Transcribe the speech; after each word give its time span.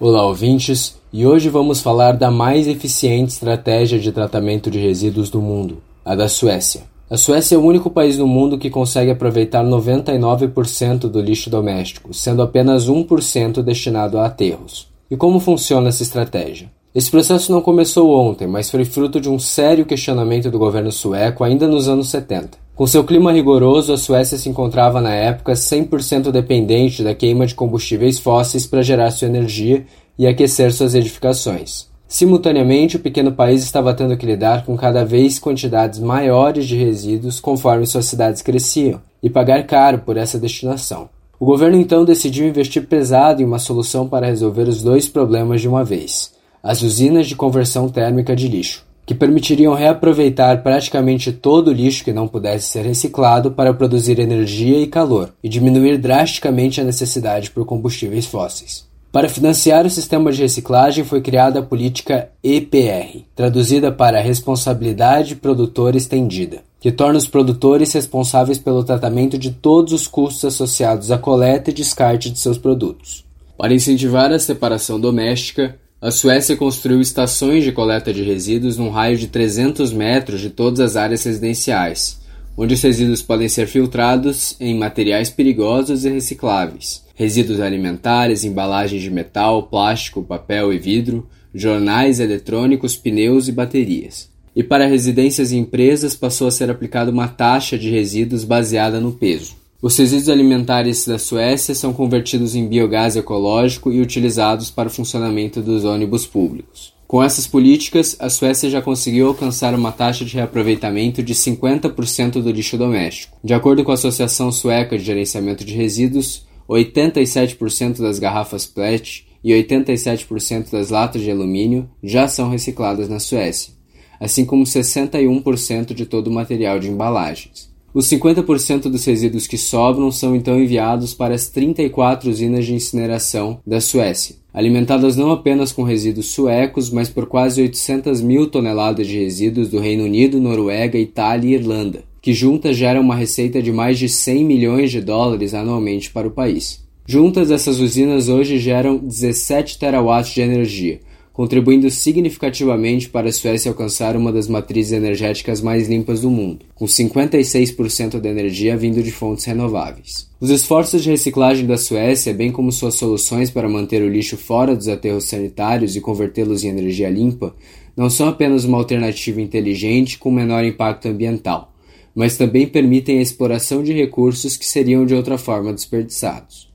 Olá, 0.00 0.24
ouvintes, 0.24 0.96
e 1.12 1.26
hoje 1.26 1.48
vamos 1.48 1.80
falar 1.80 2.12
da 2.12 2.30
mais 2.30 2.68
eficiente 2.68 3.32
estratégia 3.32 3.98
de 3.98 4.12
tratamento 4.12 4.70
de 4.70 4.78
resíduos 4.78 5.28
do 5.28 5.40
mundo, 5.40 5.78
a 6.04 6.14
da 6.14 6.28
Suécia. 6.28 6.82
A 7.10 7.16
Suécia 7.16 7.56
é 7.56 7.58
o 7.58 7.64
único 7.64 7.90
país 7.90 8.16
no 8.16 8.24
mundo 8.24 8.58
que 8.58 8.70
consegue 8.70 9.10
aproveitar 9.10 9.64
99% 9.64 11.08
do 11.08 11.20
lixo 11.20 11.50
doméstico, 11.50 12.14
sendo 12.14 12.42
apenas 12.42 12.88
1% 12.88 13.60
destinado 13.60 14.18
a 14.18 14.26
aterros. 14.26 14.86
E 15.10 15.16
como 15.16 15.40
funciona 15.40 15.88
essa 15.88 16.04
estratégia? 16.04 16.70
Esse 16.94 17.10
processo 17.10 17.50
não 17.50 17.60
começou 17.60 18.16
ontem, 18.16 18.46
mas 18.46 18.70
foi 18.70 18.84
fruto 18.84 19.20
de 19.20 19.28
um 19.28 19.36
sério 19.36 19.84
questionamento 19.84 20.48
do 20.48 20.60
governo 20.60 20.92
sueco 20.92 21.42
ainda 21.42 21.66
nos 21.66 21.88
anos 21.88 22.08
70. 22.08 22.56
Com 22.78 22.86
seu 22.86 23.02
clima 23.02 23.32
rigoroso, 23.32 23.92
a 23.92 23.98
Suécia 23.98 24.38
se 24.38 24.48
encontrava 24.48 25.00
na 25.00 25.12
época 25.12 25.54
100% 25.54 26.30
dependente 26.30 27.02
da 27.02 27.12
queima 27.12 27.44
de 27.44 27.52
combustíveis 27.52 28.20
fósseis 28.20 28.68
para 28.68 28.82
gerar 28.82 29.10
sua 29.10 29.26
energia 29.26 29.84
e 30.16 30.28
aquecer 30.28 30.72
suas 30.72 30.94
edificações. 30.94 31.88
Simultaneamente, 32.06 32.94
o 32.94 33.00
pequeno 33.00 33.32
país 33.32 33.64
estava 33.64 33.92
tendo 33.94 34.16
que 34.16 34.24
lidar 34.24 34.64
com 34.64 34.76
cada 34.76 35.04
vez 35.04 35.40
quantidades 35.40 35.98
maiores 35.98 36.68
de 36.68 36.76
resíduos 36.76 37.40
conforme 37.40 37.84
suas 37.84 38.04
cidades 38.04 38.42
cresciam, 38.42 39.00
e 39.20 39.28
pagar 39.28 39.66
caro 39.66 39.98
por 39.98 40.16
essa 40.16 40.38
destinação. 40.38 41.08
O 41.40 41.46
governo 41.46 41.80
então 41.80 42.04
decidiu 42.04 42.46
investir 42.46 42.86
pesado 42.86 43.42
em 43.42 43.44
uma 43.44 43.58
solução 43.58 44.08
para 44.08 44.28
resolver 44.28 44.68
os 44.68 44.84
dois 44.84 45.08
problemas 45.08 45.60
de 45.60 45.66
uma 45.66 45.82
vez: 45.82 46.32
as 46.62 46.80
usinas 46.82 47.26
de 47.26 47.34
conversão 47.34 47.88
térmica 47.88 48.36
de 48.36 48.46
lixo 48.46 48.86
que 49.08 49.14
permitiriam 49.14 49.72
reaproveitar 49.72 50.62
praticamente 50.62 51.32
todo 51.32 51.68
o 51.68 51.72
lixo 51.72 52.04
que 52.04 52.12
não 52.12 52.28
pudesse 52.28 52.68
ser 52.68 52.84
reciclado 52.84 53.50
para 53.50 53.72
produzir 53.72 54.18
energia 54.18 54.78
e 54.82 54.86
calor, 54.86 55.32
e 55.42 55.48
diminuir 55.48 55.96
drasticamente 55.96 56.78
a 56.78 56.84
necessidade 56.84 57.50
por 57.50 57.64
combustíveis 57.64 58.26
fósseis. 58.26 58.86
Para 59.10 59.30
financiar 59.30 59.86
o 59.86 59.90
sistema 59.90 60.30
de 60.30 60.42
reciclagem 60.42 61.04
foi 61.04 61.22
criada 61.22 61.60
a 61.60 61.62
política 61.62 62.28
EPR, 62.44 63.22
traduzida 63.34 63.90
para 63.90 64.20
Responsabilidade 64.20 65.36
Produtora 65.36 65.96
Estendida, 65.96 66.58
que 66.78 66.92
torna 66.92 67.16
os 67.16 67.26
produtores 67.26 67.90
responsáveis 67.94 68.58
pelo 68.58 68.84
tratamento 68.84 69.38
de 69.38 69.52
todos 69.52 69.94
os 69.94 70.06
custos 70.06 70.44
associados 70.44 71.10
à 71.10 71.16
coleta 71.16 71.70
e 71.70 71.72
descarte 71.72 72.28
de 72.28 72.38
seus 72.38 72.58
produtos. 72.58 73.24
Para 73.56 73.72
incentivar 73.72 74.30
a 74.30 74.38
separação 74.38 75.00
doméstica, 75.00 75.76
a 76.00 76.12
Suécia 76.12 76.56
construiu 76.56 77.00
estações 77.00 77.64
de 77.64 77.72
coleta 77.72 78.12
de 78.12 78.22
resíduos 78.22 78.78
num 78.78 78.88
raio 78.88 79.18
de 79.18 79.26
300 79.26 79.92
metros 79.92 80.40
de 80.40 80.48
todas 80.48 80.78
as 80.78 80.94
áreas 80.94 81.24
residenciais, 81.24 82.20
onde 82.56 82.74
os 82.74 82.82
resíduos 82.82 83.20
podem 83.20 83.48
ser 83.48 83.66
filtrados 83.66 84.54
em 84.60 84.78
materiais 84.78 85.28
perigosos 85.28 86.04
e 86.04 86.08
recicláveis, 86.08 87.04
resíduos 87.16 87.60
alimentares, 87.60 88.44
embalagens 88.44 89.02
de 89.02 89.10
metal, 89.10 89.64
plástico, 89.64 90.22
papel 90.22 90.72
e 90.72 90.78
vidro, 90.78 91.28
jornais 91.52 92.20
eletrônicos, 92.20 92.96
pneus 92.96 93.48
e 93.48 93.52
baterias. 93.52 94.30
E 94.54 94.62
para 94.62 94.86
residências 94.86 95.50
e 95.50 95.56
empresas 95.56 96.14
passou 96.14 96.46
a 96.46 96.52
ser 96.52 96.70
aplicada 96.70 97.10
uma 97.10 97.26
taxa 97.26 97.76
de 97.76 97.90
resíduos 97.90 98.44
baseada 98.44 99.00
no 99.00 99.12
peso. 99.12 99.57
Os 99.80 99.96
resíduos 99.96 100.28
alimentares 100.28 101.06
da 101.06 101.20
Suécia 101.20 101.72
são 101.72 101.92
convertidos 101.92 102.56
em 102.56 102.66
biogás 102.66 103.14
ecológico 103.14 103.92
e 103.92 104.00
utilizados 104.00 104.72
para 104.72 104.88
o 104.88 104.90
funcionamento 104.90 105.62
dos 105.62 105.84
ônibus 105.84 106.26
públicos. 106.26 106.92
Com 107.06 107.22
essas 107.22 107.46
políticas, 107.46 108.16
a 108.18 108.28
Suécia 108.28 108.68
já 108.68 108.82
conseguiu 108.82 109.28
alcançar 109.28 109.72
uma 109.76 109.92
taxa 109.92 110.24
de 110.24 110.34
reaproveitamento 110.34 111.22
de 111.22 111.32
50% 111.32 112.42
do 112.42 112.50
lixo 112.50 112.76
doméstico. 112.76 113.38
De 113.42 113.54
acordo 113.54 113.84
com 113.84 113.92
a 113.92 113.94
Associação 113.94 114.50
Sueca 114.50 114.98
de 114.98 115.04
Gerenciamento 115.04 115.64
de 115.64 115.74
Resíduos, 115.74 116.44
87% 116.68 118.02
das 118.02 118.18
garrafas 118.18 118.66
PET 118.66 119.28
e 119.44 119.52
87% 119.52 120.72
das 120.72 120.90
latas 120.90 121.22
de 121.22 121.30
alumínio 121.30 121.88
já 122.02 122.26
são 122.26 122.50
recicladas 122.50 123.08
na 123.08 123.20
Suécia, 123.20 123.72
assim 124.18 124.44
como 124.44 124.64
61% 124.64 125.94
de 125.94 126.04
todo 126.04 126.26
o 126.26 126.32
material 126.32 126.80
de 126.80 126.90
embalagens. 126.90 127.68
Os 127.94 128.06
50% 128.06 128.82
dos 128.82 129.04
resíduos 129.04 129.46
que 129.46 129.56
sobram 129.56 130.12
são 130.12 130.36
então 130.36 130.60
enviados 130.60 131.14
para 131.14 131.34
as 131.34 131.48
34 131.48 132.28
usinas 132.28 132.66
de 132.66 132.74
incineração 132.74 133.60
da 133.66 133.80
Suécia, 133.80 134.36
alimentadas 134.52 135.16
não 135.16 135.30
apenas 135.30 135.72
com 135.72 135.82
resíduos 135.82 136.26
suecos, 136.26 136.90
mas 136.90 137.08
por 137.08 137.26
quase 137.26 137.62
800 137.62 138.20
mil 138.20 138.46
toneladas 138.46 139.06
de 139.06 139.18
resíduos 139.18 139.68
do 139.68 139.80
Reino 139.80 140.04
Unido, 140.04 140.38
Noruega, 140.38 140.98
Itália 140.98 141.50
e 141.50 141.54
Irlanda, 141.54 142.04
que 142.20 142.34
juntas 142.34 142.76
geram 142.76 143.00
uma 143.00 143.16
receita 143.16 143.62
de 143.62 143.72
mais 143.72 143.98
de 143.98 144.08
100 144.08 144.44
milhões 144.44 144.90
de 144.90 145.00
dólares 145.00 145.54
anualmente 145.54 146.10
para 146.10 146.28
o 146.28 146.32
país. 146.32 146.86
Juntas, 147.06 147.50
essas 147.50 147.80
usinas 147.80 148.28
hoje 148.28 148.58
geram 148.58 148.98
17 148.98 149.78
terawatts 149.78 150.34
de 150.34 150.42
energia, 150.42 151.00
contribuindo 151.38 151.88
significativamente 151.88 153.08
para 153.08 153.28
a 153.28 153.32
Suécia 153.32 153.70
alcançar 153.70 154.16
uma 154.16 154.32
das 154.32 154.48
matrizes 154.48 154.90
energéticas 154.90 155.60
mais 155.60 155.88
limpas 155.88 156.22
do 156.22 156.28
mundo, 156.28 156.66
com 156.74 156.84
56% 156.84 158.18
da 158.18 158.28
energia 158.28 158.76
vindo 158.76 159.00
de 159.00 159.12
fontes 159.12 159.44
renováveis. 159.44 160.28
Os 160.40 160.50
esforços 160.50 161.00
de 161.00 161.10
reciclagem 161.10 161.64
da 161.64 161.76
Suécia, 161.76 162.34
bem 162.34 162.50
como 162.50 162.72
suas 162.72 162.96
soluções 162.96 163.50
para 163.52 163.68
manter 163.68 164.02
o 164.02 164.08
lixo 164.08 164.36
fora 164.36 164.74
dos 164.74 164.88
aterros 164.88 165.26
sanitários 165.26 165.94
e 165.94 166.00
convertê-los 166.00 166.64
em 166.64 166.70
energia 166.70 167.08
limpa, 167.08 167.54
não 167.96 168.10
são 168.10 168.26
apenas 168.26 168.64
uma 168.64 168.78
alternativa 168.78 169.40
inteligente 169.40 170.18
com 170.18 170.32
menor 170.32 170.64
impacto 170.64 171.06
ambiental, 171.06 171.72
mas 172.16 172.36
também 172.36 172.66
permitem 172.66 173.20
a 173.20 173.22
exploração 173.22 173.84
de 173.84 173.92
recursos 173.92 174.56
que 174.56 174.66
seriam 174.66 175.06
de 175.06 175.14
outra 175.14 175.38
forma 175.38 175.72
desperdiçados. 175.72 176.67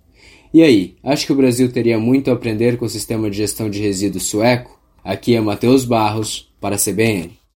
E 0.53 0.61
aí, 0.61 0.95
acho 1.03 1.25
que 1.25 1.33
o 1.33 1.35
Brasil 1.35 1.71
teria 1.71 1.97
muito 1.97 2.29
a 2.29 2.33
aprender 2.35 2.77
com 2.77 2.85
o 2.85 2.89
sistema 2.89 3.27
de 3.27 3.37
gestão 3.37 3.71
de 3.71 3.81
resíduos 3.81 4.27
sueco? 4.27 4.79
Aqui 5.03 5.33
é 5.33 5.41
Matheus 5.41 5.83
Barros, 5.83 6.53
para 6.61 6.75
a 6.75 6.77
CBN. 6.77 7.42